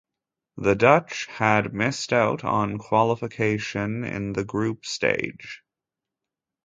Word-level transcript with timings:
The 0.57 0.73
Dutch 0.73 1.29
missed 1.39 2.11
out 2.11 2.43
on 2.43 2.79
qualification 2.79 4.03
in 4.03 4.33
the 4.33 4.43
group 4.43 4.83
stage. 4.83 5.61